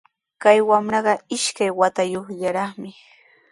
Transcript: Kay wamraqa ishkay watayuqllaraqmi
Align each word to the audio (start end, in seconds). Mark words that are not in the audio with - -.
Kay 0.41 0.59
wamraqa 0.69 1.13
ishkay 1.35 1.71
watayuqllaraqmi 1.79 2.91